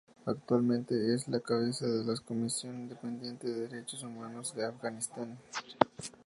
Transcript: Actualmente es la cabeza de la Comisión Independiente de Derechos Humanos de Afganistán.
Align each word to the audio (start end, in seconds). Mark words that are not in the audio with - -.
Actualmente 0.25 1.13
es 1.13 1.27
la 1.27 1.41
cabeza 1.41 1.85
de 1.85 2.03
la 2.03 2.15
Comisión 2.15 2.73
Independiente 2.75 3.47
de 3.47 3.67
Derechos 3.67 4.01
Humanos 4.01 4.55
de 4.55 4.65
Afganistán. 4.65 5.37